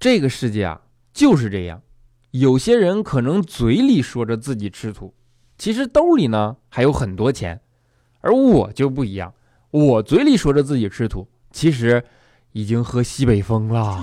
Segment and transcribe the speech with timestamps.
[0.00, 0.80] 这个世界啊
[1.12, 1.82] 就是这样，
[2.30, 5.12] 有些人可能嘴里说着自己吃土，
[5.58, 7.60] 其实兜里呢还有很多钱，
[8.22, 9.34] 而我就不一样，
[9.70, 12.02] 我嘴里说着自己吃土，其实
[12.52, 14.02] 已经喝西北风了。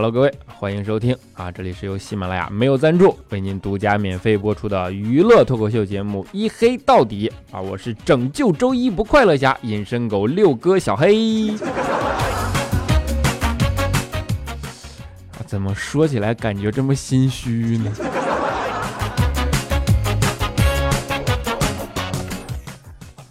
[0.00, 1.50] Hello，各位，欢迎收听啊！
[1.50, 7.60] 这里是由喜马拉雅没有赞助为您独家免费播出的娱乐脱口秀节目《一黑到底》啊！
[7.60, 11.52] 我是拯救周一不快乐侠隐身狗六哥小黑。
[15.44, 17.92] 怎么说起来感觉这么心虚呢？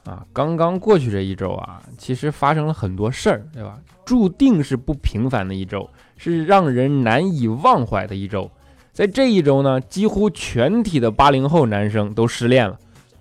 [0.03, 3.77] 啊，刚刚过去这一周啊，其实发生了很多事儿，对吧？
[4.05, 5.89] 注定是不平凡的一周。
[6.15, 8.49] 是让人难以忘怀的一周，
[8.93, 12.79] 在这一周呢，几乎全体的八零后男生都失恋了，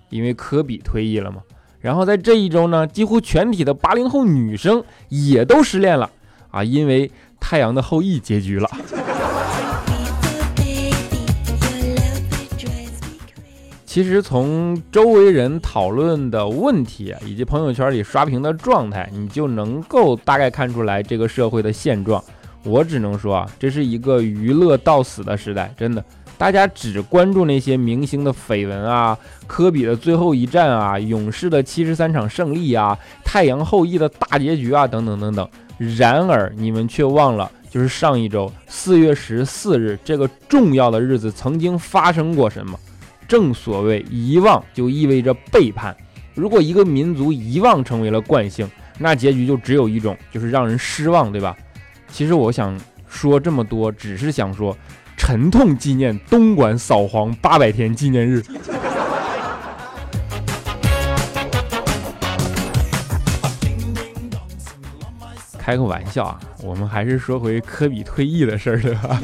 [0.09, 1.41] 因为科比退役了嘛。
[1.81, 6.09] 然后在这一周呢，几乎全体的八零后女生也都失恋了
[6.49, 7.09] 啊，因为
[7.41, 8.69] 《太阳的后裔》结局了。
[13.97, 22.23] 其实从周围人讨论的问题以及朋友圈里刷屏的状态，你就能够大概看出来这个社会的现状。
[22.63, 26.05] 我只能说啊，这是一个娱乐到死的时代，真的，
[26.37, 29.17] 大家只关注那些明星的绯闻啊，
[29.47, 32.95] 科比的最后一战啊，勇士的七十三场胜利啊，
[33.25, 35.49] 太阳后裔的大结局啊，等等等等。
[35.79, 42.77] 然而，你们却忘了，就是上一周四月十四日这个重要的日子曾经发生过什么。
[43.27, 45.95] 正所谓遗忘就意味着背叛，
[46.33, 51.55] 如果一个民族遗忘成为了惯性，那结局就只有一种，就是让人失望，对吧？
[52.09, 54.75] 其实我想说这么多，只是想说，
[55.17, 58.41] 沉痛纪念东莞扫黄八百天纪念日。
[65.57, 69.19] 开个玩笑啊，我们还是说回科比退役的事儿，对吧？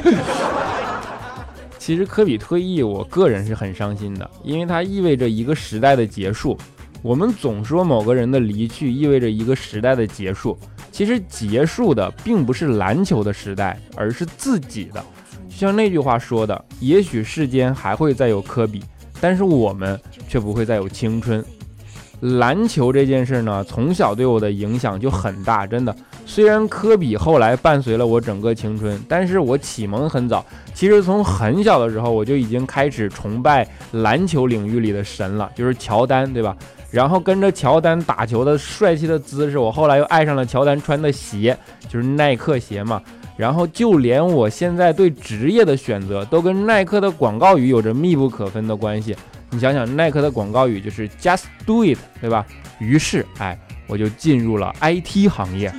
[1.84, 6.56] 其实科比退役，我个人是很伤心的，因为它意味着一个时代的结束。
[7.02, 10.58] 我们总说某个人的离去意味着一个时代的结束。
[10.90, 15.04] 其实结束的并不是篮球的时代，而是自己的。
[15.46, 18.82] 就像那句话说的：“也许世间还会再有科比，
[19.20, 21.44] 但是我们却不会再有青春。”
[22.38, 25.94] 篮球这件事呢，从小对我的影响就很大，真的。
[26.34, 30.44] 虽然科比后来伴随了我整个青春，但是我启蒙很早。
[30.74, 36.56] 其实从很小的时候，我就已经开始崇拜篮球领域里的神了，就是乔丹，对吧？
[36.90, 41.56] 然后跟着乔丹打球的帅气的姿势，我后来又爱上了乔丹穿的鞋，
[41.88, 43.00] 就是耐克鞋嘛。
[43.36, 49.14] 然后就连我现在对职业的选择，都跟耐克的广告语有着密不可分的关系。
[49.50, 52.44] 你想想，耐克的广告语就是 Just Do It，对吧？
[52.80, 53.56] 于是，哎，
[53.86, 55.72] 我就进入了 IT 行业。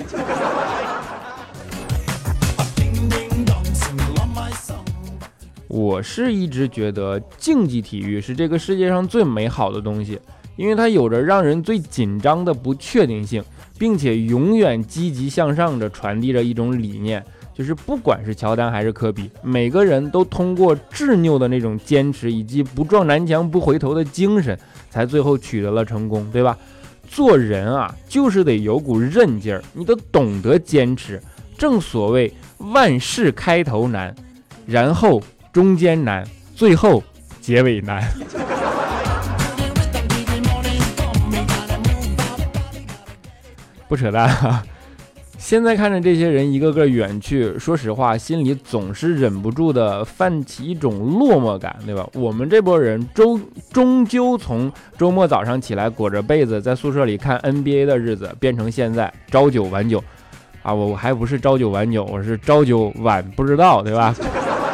[5.68, 10.20] 我是一直觉得竞技体育是这个世界上最美好的东西。
[10.56, 13.44] 因为它有着让人最紧张的不确定性，
[13.78, 17.22] 并且永远积极向上着传递着一种理念，
[17.54, 24.58] 就是不管是乔丹还是科比，每个人都通过执拗的那种坚持以及不撞南墙不回头的精神，
[24.90, 26.58] 才最后取得了成功，对吧？
[27.10, 31.22] 做人啊，就是得有股韧劲儿，你得懂得坚持。
[31.58, 34.14] 正所谓万事开头难，
[34.66, 35.22] 然后
[35.54, 37.02] 中间难，最后
[37.40, 38.04] 结尾难。
[43.88, 44.66] 不扯淡啊！
[45.46, 52.04] 现在看着这些人一个个远去，说实话，心里总是忍不住的泛起一种落寞感，对吧？
[52.16, 53.40] 我们这波人终
[53.72, 60.04] 终究从周末早上起来裹着被子在宿舍里看 NBA 的日子，变成现在朝九晚九
[60.64, 60.74] 啊！
[60.74, 64.16] 我我还不是朝九晚九，我是朝九晚不知道，对吧？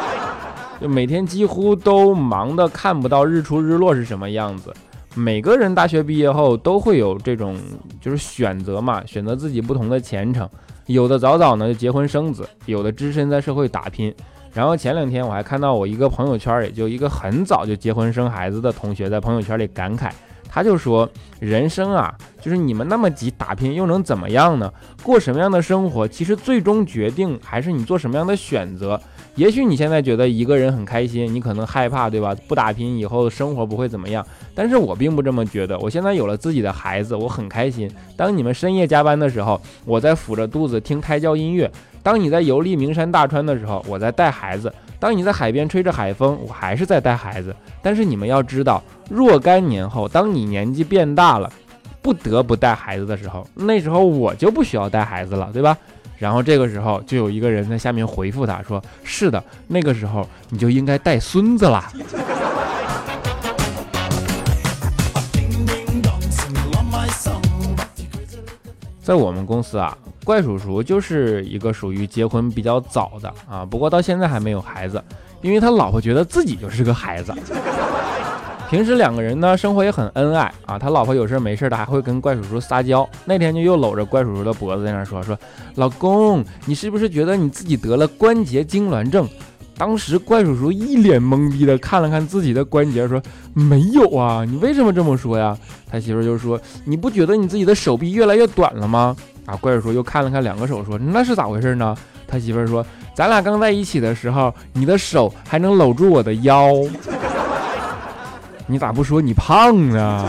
[0.80, 4.72] 就每天几乎都忙得看不到日出日落是什么样子。
[5.14, 7.56] 每个人大学毕业后都会有这种
[8.00, 10.48] 就是选择嘛，选择自己不同的前程。
[10.86, 14.12] 有的早早呢就结婚生子，有的只身在社会打拼。
[14.52, 20.10] 然后前两天我还看到我一个朋友圈，也就一个很早就结婚生孩子的同学在朋友圈里感慨，
[20.48, 21.08] 他就说
[21.40, 24.70] ：“人生啊，就是你们那么急打拼又能怎么样呢？
[25.02, 29.00] 过什么样的生活，其实最终决定还是你做什么样的选择。
[29.34, 32.36] 也许你现在觉得一个人很开心，你可能害怕，对吧？
[32.46, 34.24] 不打拼以后生活不会怎么样。
[34.54, 35.78] 但是我并不这么觉得。
[35.78, 37.90] 我现在有了自己的孩子，我很开心。
[38.14, 41.66] 当你们深夜加班的时候，我在抚着肚子听胎教音乐；
[42.02, 44.68] 当你在游历名山大川的时候，我在带孩子；
[45.00, 47.56] 当你在海边吹着海风，我还是在带孩子。
[47.80, 51.50] 但是你们要知道，若干年后，当你年纪变大了，
[52.02, 55.78] 不得不带孩子的时候，那时候我就不需要带孩子了，对吧？
[56.22, 61.90] 然后这个时候就有一个人在下面回复他说：“是的，那个时候你就应该带孙子啦。”
[69.02, 75.02] 在我们公司啊，怪叔叔就是一个属于结婚比较早的啊，不过到现在还没有孩子，
[75.40, 77.34] 因为他老婆觉得自己就是个孩子。
[78.72, 80.78] 平时两个人呢，生活也很恩爱啊。
[80.78, 83.06] 他老婆有事没事的还会跟怪叔叔撒娇。
[83.26, 85.38] 那天就又搂着怪叔叔的脖子在那说说
[85.76, 89.28] ：“老公，你是不是觉得你自己得了关节痉挛症？”
[89.76, 93.20] 当时怪叔叔一脸懵逼的看了看自己的关节，说
[93.52, 95.54] ：“没有啊，你为什么这么说呀？”
[95.92, 99.14] 他媳妇就说：“你不觉得你自己的手臂越来越短了吗？”
[99.44, 101.94] 啊，怪叔叔又看了看两个手，说：“那是咋回事呢？”
[102.26, 102.82] 他媳妇说
[103.14, 106.70] ：“咱俩刚在一起的时候，你的手还能搂住我的腰。”
[108.66, 110.24] 你咋不说你胖呢？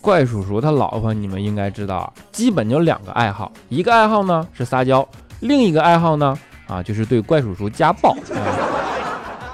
[0.00, 5.04] 怪叔叔他老婆你们应该知道啊，基本就两个爱好，一个爱好呢是撒娇，
[5.40, 6.38] 另一个爱好呢
[6.68, 8.16] 啊就是对怪叔叔家暴。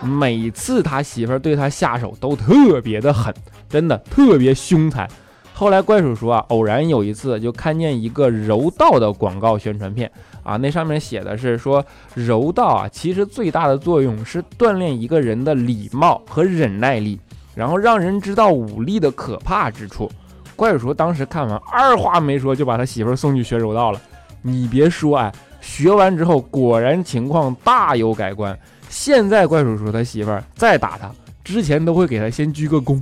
[0.03, 3.33] 每次他媳妇对他下手都特别的狠，
[3.67, 5.09] 真的特别凶残。
[5.55, 10.11] 后来怪叔叔啊，偶然有一次就看见一个柔道的广告宣传片
[10.43, 11.85] 啊，那上面写的是说
[12.15, 17.19] 柔道啊，其实最大的作用是锻炼一个人的礼貌和忍耐力，
[17.55, 20.11] 然后让人知道武力的可怕之处。
[20.57, 24.01] 怪叔叔当时看完，二话没说就把他媳妇送去学柔道了。
[24.43, 28.57] 你别说哎，学完之后果然情况大有改观。
[28.89, 31.11] 现在怪叔叔他媳妇儿再打他
[31.43, 33.01] 之前都会给他先鞠个躬。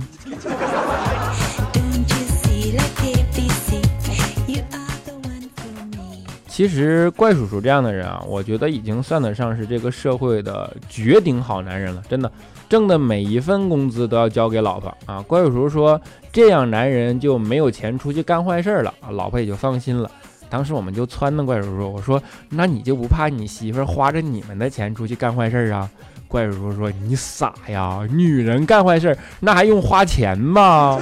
[6.61, 12.03] 其实怪叔叔这样的人啊，我觉得已经算得上是这个社会的绝顶好男人了。
[12.07, 12.31] 真的，
[12.69, 15.19] 挣的每一分工资都要交给老婆啊。
[15.23, 15.99] 怪叔叔说，
[16.31, 20.11] 这样男人就没有钱出去干坏事了啊，老婆也就放心了。
[20.51, 25.89] 当时我们就撺掇怪叔叔，我说，那你就不怕你媳妇花着你们的钱出去干坏事啊？
[26.27, 30.99] 怪叔叔说，你傻呀，女人干坏事那还用花钱吗？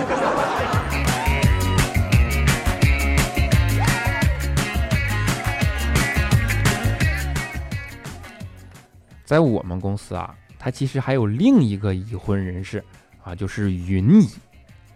[9.30, 12.84] 在我们公司啊，他其实还有另一个已婚人士
[13.24, 14.28] 啊，就是云姨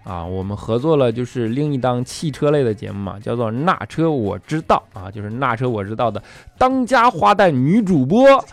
[0.04, 0.26] 啊。
[0.26, 6.20] 我们合作了，就是另一档汽车类的节目嘛，叫做《那车我知道》啊，就是《那车我知道》的
[6.58, 8.44] 当家花旦女主播。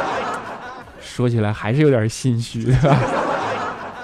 [0.98, 2.74] 说起来还是有点心虚。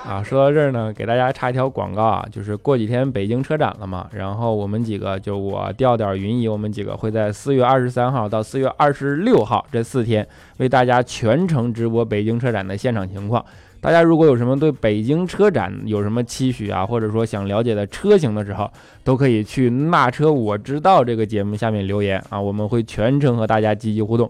[0.08, 10.26] 啊，说到这儿呢，给大家插一条广告啊，就是过几天北京车展了嘛，然后我们几个就我调调云姨，我们几个会在四月二十三号到四月二十六号这四天
[10.56, 13.44] 为大家全程直播北京车展的现场情况。
[13.82, 18.70] 大家如果有什么对北京车展有什么期许啊，或者说想了解的车型的时候，
[19.04, 24.26] 都可以去那车我知道这个节目下面留言啊，我们会全程和大家积极互动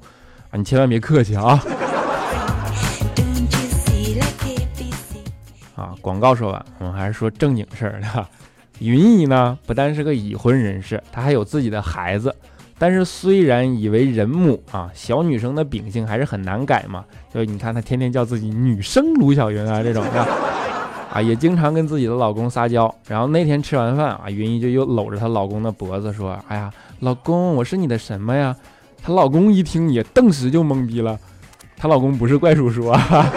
[0.50, 1.56] 啊，你千万别客气啊。
[5.78, 8.26] 啊，广告说完，我们还是说正经事儿的。
[8.80, 12.34] 云姨呢，不但是个已婚人士，她还有自己的孩子。
[12.80, 17.04] 但是虽然已为人母啊，小女生的秉性还是很难改嘛。
[17.32, 20.26] 就你看她天天叫自己女生卢小云啊，这种的
[21.12, 22.92] 啊，也经常跟自己的老公撒娇。
[23.06, 28.54] 然后那天吃完饭啊，云姨就又搂着她老公的脖子说：“哎呀，老公，我是你的什么呀？”
[29.00, 31.18] 她老公一听也顿时就懵逼了。
[31.76, 33.32] 她老公不是怪叔叔啊。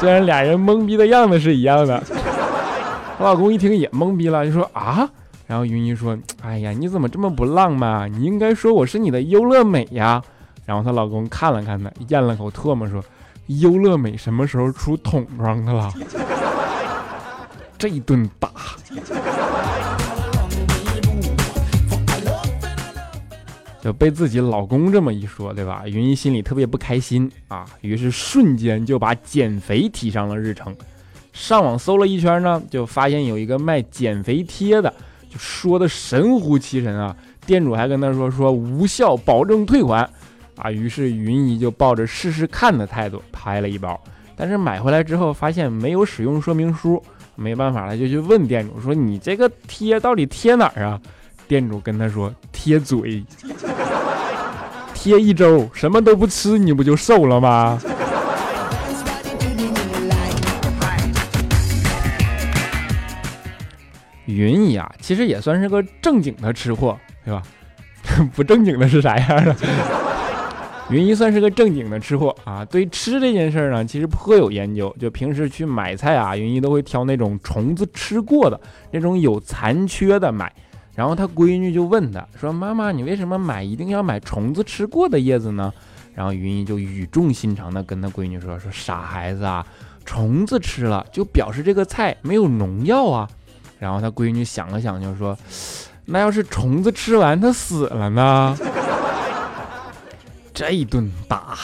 [0.00, 2.02] 虽然俩人懵逼的样子是一样的，
[3.18, 5.06] 我 老公一听也懵逼了，就说啊，
[5.46, 8.10] 然后云姨说，哎呀，你怎么这么不浪漫？
[8.10, 10.22] 你应该说我是你的优乐美呀。
[10.64, 13.04] 然后她老公看了看她，咽了口唾沫，说，
[13.48, 15.92] 优乐美什么时候出桶装的了？
[17.76, 18.48] 这一顿打。
[23.82, 25.84] 就被自己老公这么一说，对吧？
[25.86, 30.74] 云姨心里特别不开心啊，于是瞬间就把减肥提上了日程。
[31.32, 34.92] 上网搜了一圈呢，就发现有一个卖减肥贴的，
[35.30, 37.16] 就说的神乎其神啊。
[37.46, 40.08] 店主还跟他说说无效，保证退款
[40.56, 40.70] 啊。
[40.70, 43.98] 于是云姨就抱着试试看的态度拍了一包，
[44.36, 47.02] 但是买回来之后发现没有使用说明书，
[47.34, 51.00] 没办法了就去问店主说：“你这个贴到底贴哪儿啊？”
[51.48, 53.24] 店主跟他说贴嘴，
[55.02, 57.80] 贴一周什么都不吃，你不就瘦了吗？
[64.26, 67.42] 云姨啊，其实也算是个正经的吃货，对吧？
[68.36, 69.56] 不正经的是啥样的？
[70.92, 74.94] 云姨算是个正经的吃货啊，对吃这件事儿呢，其实颇有研究。
[75.00, 80.52] 就平时去买菜啊，云姨都会挑那种虫子吃过的、那种有残缺的买。
[81.00, 85.72] 然后他闺女就问他说：“妈妈，你为什么买一定要买虫子吃过的叶子呢？”
[86.14, 89.66] 然后云姨就语重心长地跟他闺女说：“说傻孩子啊，
[90.04, 93.26] 虫子吃了就表示这个菜没有农药啊。”
[93.80, 95.34] 然后他闺女想了想就说
[96.04, 98.54] ：“那要是虫子吃完它死了呢？”
[100.52, 101.56] 这一顿打，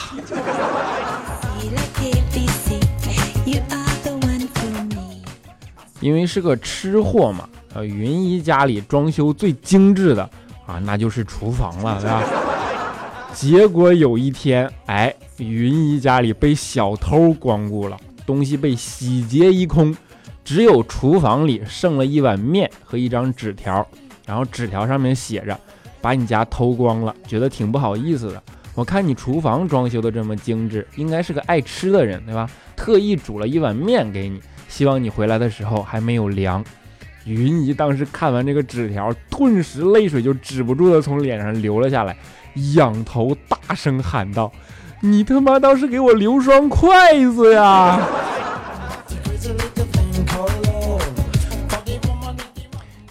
[6.01, 10.23] 因为是个吃货嘛，呃，云姨家里装修最精致的
[10.67, 12.23] 啊，那就是厨房了，对吧？
[13.35, 19.95] 结果有一天，哎，云姨家里被小偷光顾了，东西被洗劫一空，
[20.43, 23.87] 只有厨房里剩了一碗面和一张纸条，
[24.27, 25.59] 然后纸条上面写着
[26.01, 28.43] ：“把你家偷光了，觉得挺不好意思的。”
[28.75, 32.49] 我看你厨房装修的这么精致，应该是个爱吃的人，对吧？
[32.75, 36.65] 特意煮了一碗面给你，希望你回来的时候还没有凉。
[37.27, 42.17] 云姨当时看完这个纸条，顿时泪水就止不住的从脸上流了下来，
[42.75, 44.53] 仰头大声喊道
[45.03, 46.89] ：“你他妈倒是给我留双筷
[47.35, 48.01] 子呀！”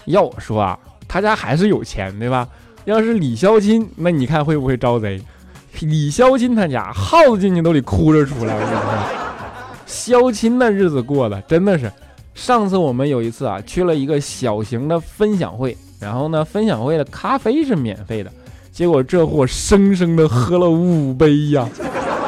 [0.06, 0.80] 要我说啊，
[1.10, 2.48] 他家还是有钱，对吧？
[2.86, 5.22] 要是李孝钦，那你看会不会招贼？
[5.82, 8.54] 李孝钦他家耗子进去都得哭着出来。
[8.54, 8.80] 我跟你说，
[9.86, 11.92] 孝钦的日子过的真的是。
[12.36, 18.30] 上次我们有一次啊，去了一个小型的分享会，然后呢，分享会的咖啡是免费的，
[18.72, 21.68] 结果这货生生的喝了五杯呀，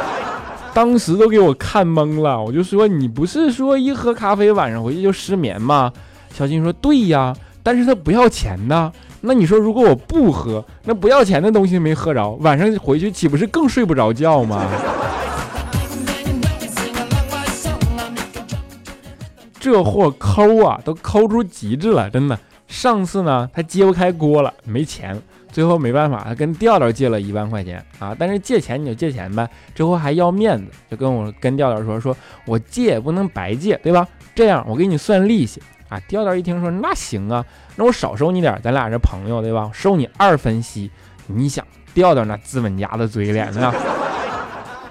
[0.74, 2.42] 当时都给我看懵了。
[2.42, 5.92] 我就说，你不是说一喝咖啡晚上回去就失眠吗？
[6.34, 8.92] 小金说，对呀，但是他不要钱呢。
[9.20, 14.66] 那你说，如果我不喝，那不要钱的东西没喝着，晚上回去岂不是更睡不着觉吗？
[19.60, 22.38] 这货抠啊，都抠出极致了，真的。
[22.68, 25.20] 上次呢，他揭不开锅了，没钱，
[25.52, 28.16] 最后没办法，他跟调调借了一万块钱啊。
[28.18, 34.08] 但是借钱你就借钱呗，这货还要面子，就跟我跟调调说，说我借也不能白借，对吧？
[34.36, 35.62] 这样我给你算利息。
[35.90, 37.46] 啊，调调一听说那行啊，
[37.78, 39.72] 那我少收你点，咱俩是朋友对吧？
[39.74, 40.92] 收你二分息。
[41.28, 43.74] 你想调调那资本家的嘴脸呢？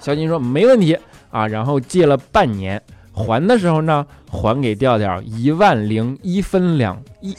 [0.00, 0.98] 小金说没问题
[1.30, 2.80] 啊，然后借了半年，
[3.16, 7.34] 还的时候呢，还给调调一万零一分两一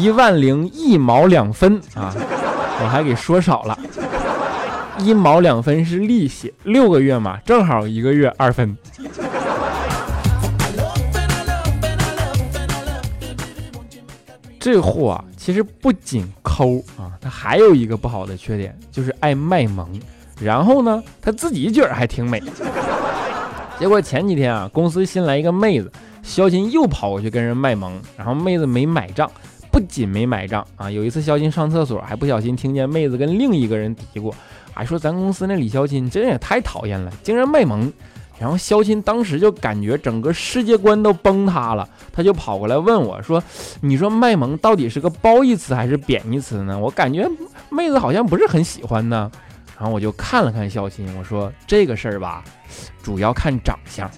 [0.00, 2.10] 一万零一毛两分啊，
[2.82, 3.78] 我还给说少了，
[5.00, 8.74] 一毛两分是利息，六个月嘛，正好一个月二分。
[14.58, 19.88] 这货啊，其实不仅抠啊，他还有一个不好的缺点，就是爱卖萌。
[20.40, 22.42] 然后呢，他自己觉得还挺美。
[23.78, 29.30] 结果前几天啊，公司新来一个妹子，肖金又跑过去跟人卖萌，然后妹子没买账，
[29.70, 34.32] 不仅没买账啊，有一次肖金上厕所还不小心听见妹子跟另一个人嘀咕，
[34.74, 37.92] 还说咱公司那李肖金真也太讨厌了，竟然卖萌。
[38.40, 43.42] 然后肖钦当时就感觉整个世界观都崩塌了，他就跑过来问我说
[43.82, 46.78] ：“你说卖萌到底是个褒义词还是贬义词呢？
[46.78, 47.28] 我感觉
[47.68, 49.30] 妹子好像不是很喜欢呢。”
[49.78, 52.42] 然后我就看了看肖钦，我说：“这个事儿吧，
[53.00, 54.10] 主要看长相。”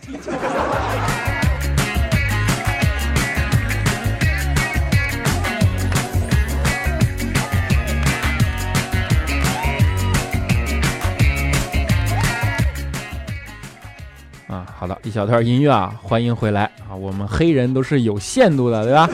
[14.48, 16.96] 啊，好的，一小段音乐啊，欢迎回来啊！
[16.96, 19.06] 我们黑人都是有限度的，对吧？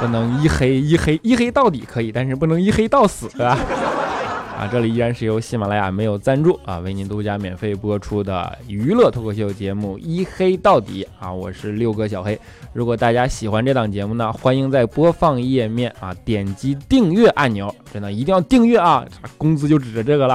[0.00, 3.58] 不能一黑一黑一黑到底可以，但是不能一黑到死，对吧？
[4.70, 12.38] 这里依然是由喜马拉雅没有赞助啊，为您独家免费播出的娱乐脱口秀节目《一黑到底》啊，我是六哥小黑。
[12.72, 19.04] 如果大家喜欢这档节目呢，欢迎在播放页面啊点击订阅按钮，真的一定要订阅啊，
[19.36, 20.34] 工资就指着这个了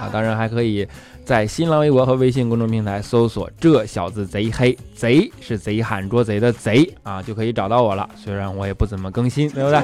[0.00, 0.10] 啊！
[0.12, 0.86] 当然还可以。
[1.24, 8.06] 在新浪微博和微信公众平台搜索“这小子贼黑”，贼是贼喊捉贼的贼啊，就可以找到我了。
[8.14, 9.80] 虽然我也不怎么更新，对不对？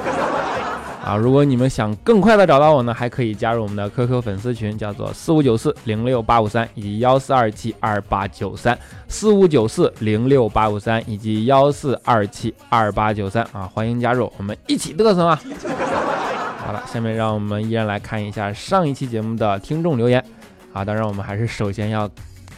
[1.03, 8.77] 啊，如果你们想更快的找到我呢，还可以加入我们的 QQ 粉丝群，叫做四五九四零六八五三以及幺四二七二八九三
[9.07, 15.41] 四五九四零六八五三以及幺四二七二八九三啊，欢迎加入，我们一起嘚瑟啊！
[16.63, 20.23] 好了，下面让我们依然来看一下上一期节目的听众留言
[20.71, 22.07] 啊，当然我们还是首先要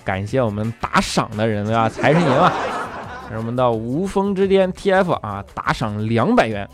[0.03, 2.51] 感谢我们打赏的人啊，财神爷啊，
[3.31, 6.67] 是我们的无风之巅 TF 啊，打赏两百元。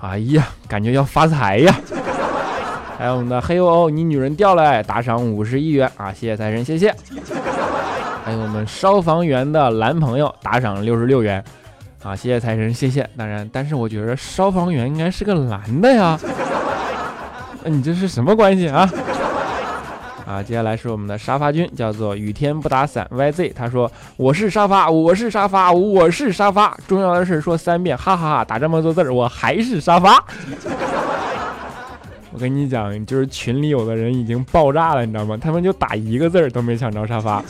[0.00, 1.74] 哎呀，感觉要发财呀！
[2.98, 6.12] 还有我们的黑欧欧，你女人掉了，打赏五十一元啊！
[6.12, 6.94] 谢谢财神，谢谢。
[8.24, 11.42] 还有我们消防员的男朋友打赏六十六元
[12.02, 12.14] 啊！
[12.14, 13.08] 谢谢财神，谢谢。
[13.16, 16.18] 当然，但是我觉得消防员应该是个男的呀，
[17.64, 18.88] 那你这是什么关系啊？
[20.26, 23.52] 啊，接下来是我们的沙发君，叫做雨天不打伞 YZ。
[23.54, 26.76] 他说：“我是沙发，我是沙发，我是沙发。
[26.88, 28.44] 重要的事说三遍，哈哈哈！
[28.44, 30.24] 打这么多字儿，我还是沙发。
[32.34, 35.38] 我跟你讲，就是群里有的人已经爆炸了，你知道吗？
[35.40, 37.40] 他们就打一个字儿都没抢着沙发，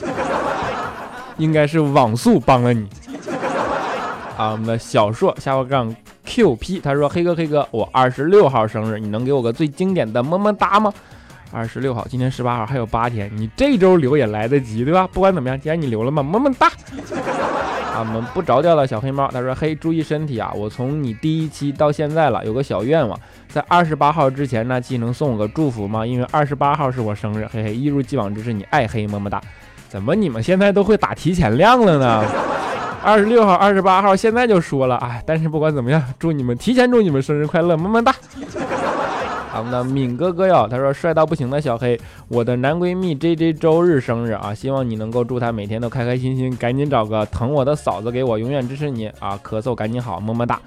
[1.39, 2.87] 应该是网速帮了你。
[4.37, 10.93] 啊，我们的小硕下划杠 QP，他说：黑哥黑哥，我二十六号生日，你能给我个最经典的么么哒吗？”
[11.53, 15.09] 二十六号，今天十八号，还有八天，你这周留也来得及，对吧？
[15.13, 16.67] 不管怎么样，既然你留了嘛，么么哒。
[16.67, 20.53] 啊，我们不着调的小黑猫，他说：“嘿，注意身体啊！
[20.55, 26.05] 我从你第一期到现在了，有个小愿望，在二十八号之前呢，既能送我个祝福吗？
[26.05, 29.41] 因为二十八号是我生日，嘿嘿，一如既往支持你，爱黑么么哒。
[29.89, 32.23] 怎么你们现在都会打提前量了呢？
[33.03, 38.15] 二十六号、二十八号现在就说了，啊，但是不管怎么样，祝你们提前祝你们生日快乐，么么哒。”
[39.59, 41.99] 我们的敏哥哥哟，他说帅到不行的小黑，
[42.29, 50.61] 我的男闺蜜 J J 周日生日啊，希望你能够祝他每天都开开心心，赶紧找个疼我的嫂子给我，永远支持你啊，咳嗽赶紧好，么么哒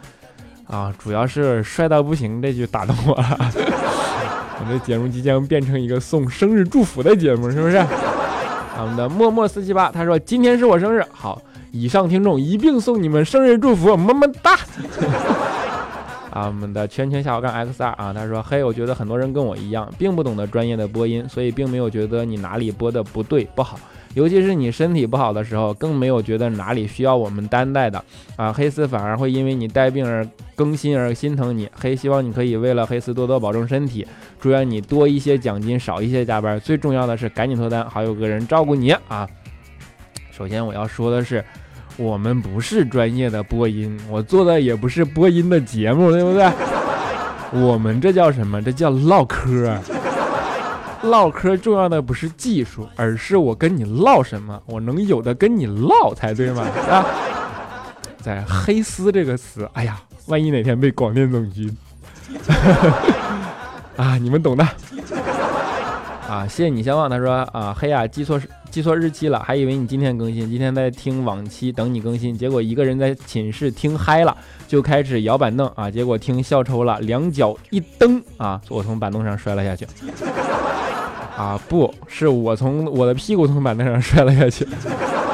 [0.67, 3.38] 啊，主要是帅到不行这句打动我了，
[4.60, 7.77] 我们的节目即将变成一个送生日祝福的节目，是不是？
[8.81, 11.41] 我们的默默四七八，他说今天是我生日，好，
[11.72, 14.58] 以上听众一并送你们生日祝福，么么哒。
[16.31, 23.79] 啊，我们的圈圈下划杠 X 二啊，他说：嘿，我觉得很多人跟我一样，并不懂得专业的播音，所以并没有觉得你哪里播的不对不好，
[24.13, 28.03] 尤其是你身体不好的时候，更没有觉得哪里需要我们担待的
[28.36, 28.53] 啊。
[28.53, 31.69] 黑丝反而会因为你带病而更新而心疼你。
[31.74, 34.05] 黑，希望你可以为了黑丝多多保重身体，
[34.39, 39.27] 祝愿你多一些奖金，少一些加班，最重要的是赶紧脱单，好有个人照顾你啊。
[40.31, 41.44] 首先我要说的是。
[42.00, 46.50] 我们不是专业的播音，我做的也不是播音的节目，对不对？
[47.51, 48.62] 我们这叫什么？
[48.62, 49.77] 这叫唠嗑。
[51.01, 56.64] 唠嗑重要的不是技术，而是我跟你唠什么，我能有的跟你唠才对嘛？
[56.90, 57.05] 啊，
[58.22, 61.70] 在黑丝这个词，哎呀，万一哪天被广电总局，
[63.98, 64.66] 啊，你们懂的。
[66.29, 67.09] 啊，谢谢你相望。
[67.09, 68.40] 他说啊，黑啊，记错
[68.72, 79.88] 记错日期了，还以为你今天更新，今天在听往期等你更新，结果一个人在寝室听嗨了，就开始摇板凳啊，结果听笑抽了，两脚一蹬啊，我从板凳上摔了下去。
[81.36, 84.68] 啊，不是我从我的屁股从板凳上摔了下去，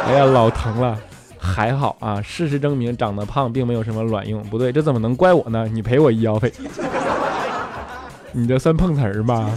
[0.07, 0.97] 哎呀，老疼了。
[1.37, 4.41] 还好啊，事实证明长得胖并没有什么卵用。
[4.45, 5.69] 不对，这怎么能怪我呢？
[5.71, 6.51] 你赔我医药费，
[8.33, 9.47] 你这算碰瓷儿吧？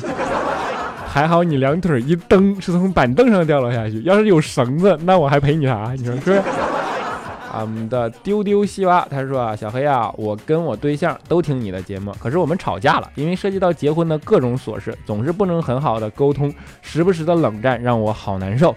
[1.09, 5.93] 还好你两腿一蹬是从板凳上掉了下去，要是有绳子，那我还赔你啥？
[5.99, 6.43] 你说是不是？
[7.61, 18.77] 我们的丢丢西瓜他说啊，小黑啊，我跟我对象都听你的节目，可是我们吵架了，因为涉及到结婚的各种琐事，总是不能很好的沟通，时不时的冷战，让我好难受。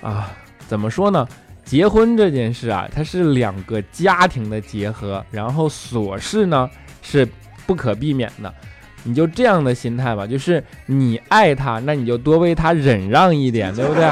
[0.00, 0.30] 啊，
[0.66, 1.26] 怎么说呢？
[1.64, 6.70] 结婚这件事啊，它是两个家庭的结合，然后琐事呢
[7.02, 7.28] 是
[7.66, 8.54] 不可避免的。
[9.04, 14.10] 你就这样的心态吧，就是你爱他，那你就多为他忍让一点，对不对？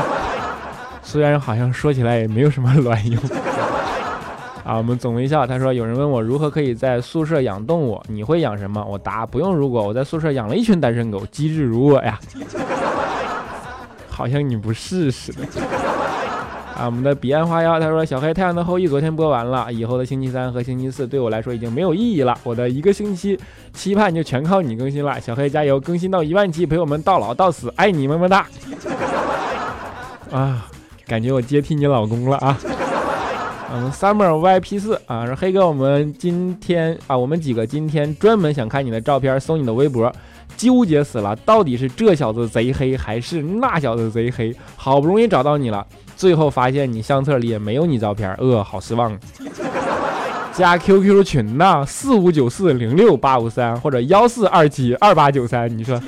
[1.03, 3.21] 虽然好像说起来也没有什么卵用。
[4.65, 8.85] 啊，我们总微笑，他说有人问我如何可以在宿舍养动物，你会养什么？
[8.85, 9.53] 我答不用。
[9.53, 12.19] 如果我在宿舍养了一群单身狗，机智如我呀。
[14.09, 15.45] 好像你不是似的。
[16.83, 22.37] 啊，我们的彼岸花妖他说：“小黑，《太阳的后裔》昨天播完了，以后的星期三和星期四对我来说已经没有意义了。
[22.43, 23.39] 我的一个星期
[23.73, 28.49] 期盼就全靠你更新了，小黑加油，更新到一万期，陪我们到老到死，爱你么么哒！
[30.33, 30.67] 啊，
[31.07, 32.59] 感觉我接替你老公了啊！
[33.75, 40.13] 嗯，summer VIP 四啊，说黑哥，我们今天啊，我们几个今天专门想看你的照片，搜你的微博，
[40.59, 44.55] 纠结死了，到底是这小子贼黑还是那小子贼黑？
[44.77, 49.19] 好不容易找到你了。”最后发现你相册里也没有你照片，呃，好失望。
[50.53, 55.99] 加 QQ 群呐，四五九四零六八五三或者幺四二七二八九三，你说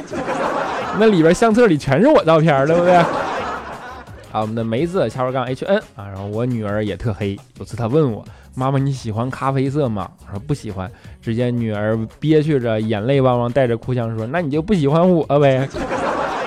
[0.99, 3.03] 那里边相册里全是我照片，对不对？
[4.35, 8.25] 啊，我们的梅子下边杠 HN 啊，然后我女儿也特黑，有次她问我
[8.57, 10.11] 妈妈你喜欢咖啡色吗？
[10.27, 10.91] 我说不喜欢。
[11.23, 15.69] 只见女儿憋屈着，眼泪汪汪，带着哭腔说：“那你就不喜欢我呗？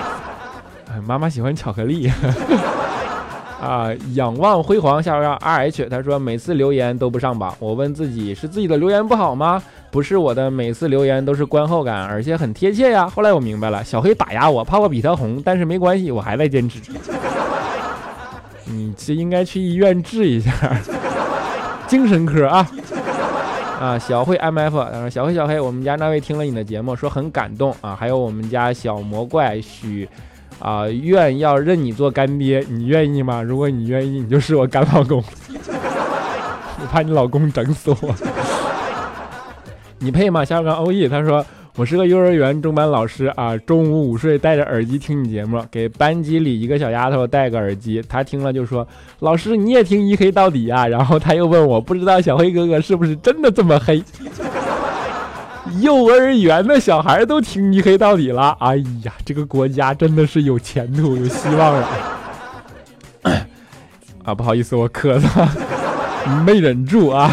[1.06, 2.12] ”，妈妈喜欢巧克力。
[3.58, 3.88] 啊！
[4.14, 9.62] 仰望辉煌，下边杠 R H 他说每次留言都不上榜，我问自己是自己的留言不好吗？
[9.90, 13.08] 不是我的每次留言都是观后感，而且很贴切呀。
[13.08, 16.78] 后来我明白了，小黑打压我，怕我比他红，但是没关系，我还在坚持。
[18.70, 20.50] 你这应该去医院治一下，
[21.88, 22.68] 精神科啊
[23.80, 23.98] 啊！
[23.98, 30.08] 小慧 M F 他说小黑小黑，我们家那位听了你的节目说很感动啊，还有我们家小魔怪许。
[30.58, 33.40] 啊，愿要认你做干爹，你愿意吗？
[33.40, 35.22] 如果你愿意，你就是我干老公。
[36.80, 38.14] 我怕你老公整死我。
[40.00, 40.44] 你配吗？
[40.44, 41.46] 下边欧毅他说
[41.78, 48.84] 我是个幼儿园中班老师啊，中午午睡戴着耳机听你节目，给班级里一个小丫头戴个耳机，她听了就说
[49.20, 54.02] ：“老师你也听一黑到底啊？”然后她又问我，不知道小黑哥哥是不是真的这么黑？
[55.80, 61.88] 幼儿园的小孩都听一黑到底了，哎呀，这个国家真的是有前途、有希望了。
[64.24, 65.46] 啊，不好意思，我咳嗽，
[66.44, 67.30] 没忍住啊。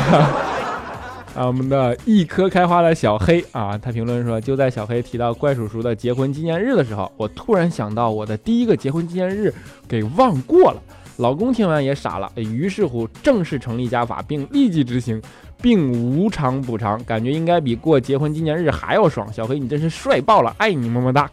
[1.35, 9.53] 啊，我们的一颗开花的小黑啊，他评论说，就在小黑提到怪叔叔的结婚纪念日的时候，我突然想到我的第一个结婚纪念日
[9.87, 10.81] 给忘过了。
[11.17, 15.21] 老公听完也傻了，于是乎正式成立家法，并立即执行。
[15.61, 19.31] 并无偿补偿，感觉应该比过结婚纪念日还要爽。
[19.33, 21.27] 小黑，你真是帅爆了，爱你么么哒。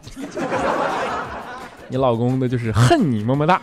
[1.89, 3.61] 你老公的就是恨你么么哒。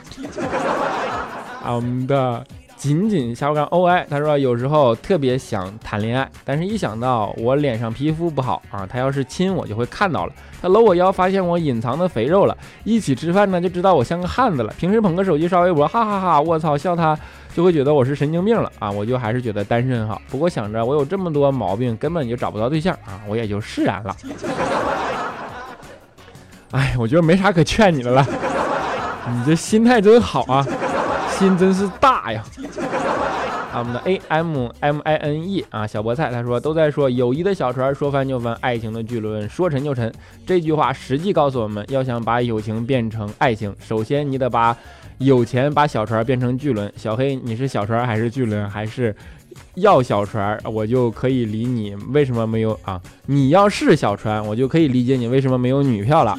[1.64, 2.46] 啊，我们的
[2.80, 10.32] 仅仅小刚 OI，他说有时候特别想谈恋爱，但是一想到我脸上皮肤不好啊，他要是亲我就会看到了。
[10.62, 12.56] 他搂我腰，发现我隐藏的肥肉了。
[12.84, 14.72] 一起吃饭呢，就知道我像个汉子了。
[14.78, 17.18] 平时捧个手机刷微博，哈哈哈，我操，笑他。
[17.54, 18.88] 就会觉得我是神经病了啊！
[18.90, 20.22] 我就还是觉得单身好。
[20.30, 24.16] 不过想着我有这么多毛病，根本就找不到对象啊，我也就释然了。
[26.70, 28.24] 哎，我觉得没啥可劝你的了。
[29.28, 30.64] 你这心态真好啊，
[31.40, 32.44] 心真是大呀。
[33.72, 40.12] 啊，我们的 A M M I N E 啊，小菠菜他说都在说友谊的小船说翻就翻，爱情的巨轮说沉就沉。
[40.46, 44.76] 这句话实际告诉我们要想把友情变成爱情，首先你得把。
[45.18, 48.66] 有钱把小船变成巨轮，小黑，你是小船还是巨轮？
[48.70, 49.14] 还是
[49.74, 52.98] 要小船，我就可以理你为什么没有啊？
[53.26, 56.38] 你要是小船，我就可以理解你为什么没有女票了。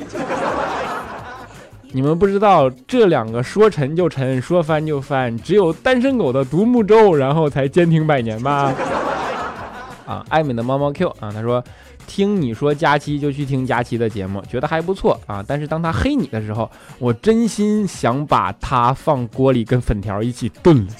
[1.91, 8.73] 你们不知道这两个说沉就沉，说翻就翻，只有单身狗的独木舟，然后才坚挺百年吧？
[10.07, 11.63] 啊，爱美的猫猫 Q 啊，他说。
[12.07, 15.41] 听你说佳期就去听佳期的节目，觉得还不错啊。
[15.47, 20.93] 但是当他黑你的时候，我真心想把他放锅里跟粉条一起炖了。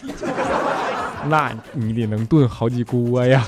[1.27, 3.43] 那你得能炖好几锅呀。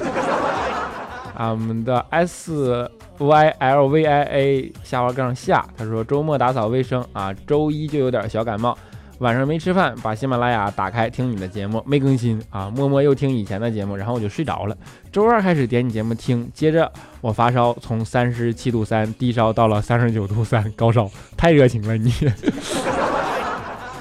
[1.38, 8.78] 啊，我们的 S Y L V I A 下划杠下，他说周末打扫卫生啊，周一就有点小感冒。
[9.19, 14.76] 晚上没吃饭，把喜马拉雅打开听你的节目，没更新啊，默默又听以前的节目，然后我就睡着了。
[15.12, 22.12] 周二开始点你节目听，接着我发烧，从三十七度三低烧到了 三十九度三高烧，太热情了你，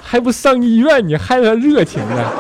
[0.03, 2.33] 还不上医院，你害他热情呢？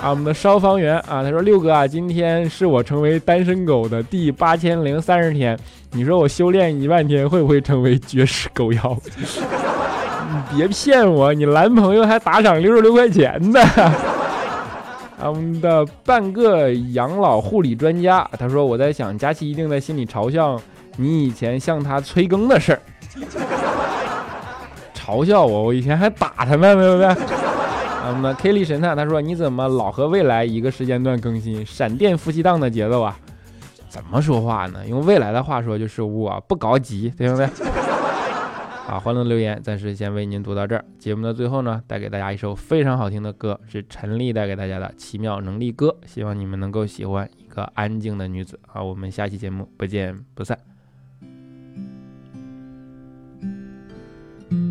[0.00, 5.58] 啊，我们的消防员啊，他说六哥啊，今天是我成为单身狗的第八千零三十天，
[5.92, 8.96] 你说我修炼一万天会不会成为绝世狗妖？
[10.52, 13.60] 你别骗我，你男朋友还打赏六十六块钱呢。
[15.18, 20.60] 啊我们的半个养老护理专家，他说我在想，佳琪一定在心里嘲笑
[20.96, 22.80] 你以前向他催更的事儿，
[24.94, 27.35] 嘲笑我，我以前还打他们，对不对？
[28.08, 33.18] 我们的 K 力神探他说你怎么老和未来一个时间段更新，闪电夫妻档的节奏啊？
[33.88, 34.86] 怎么说话呢？
[34.86, 37.46] 用未来的话说就是我不着急，对不对？
[38.86, 40.84] 啊，欢乐留言暂时先为您读到这儿。
[40.98, 48.60] 节目的最后呢，带给大家一首非常好听的歌，是陈粒带给大家的《奇妙能力歌》，希望你们能够喜欢一个安静的女子。
[48.66, 50.75] 好，我们下期节目不见不散。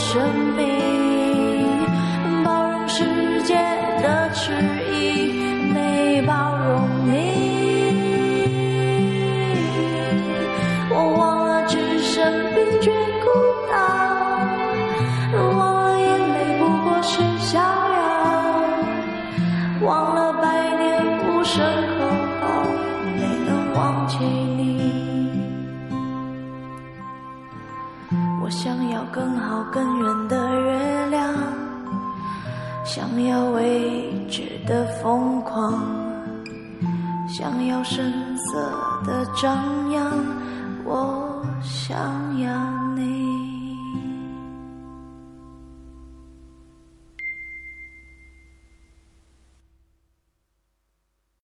[0.00, 0.79] 生命，
[35.02, 35.82] 疯狂，
[37.26, 38.60] 想要声色
[39.04, 40.12] 的张扬，
[40.84, 42.69] 我想要。